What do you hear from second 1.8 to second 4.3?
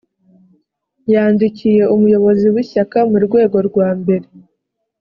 umuyobozi w ishyaka mu rwego rwambere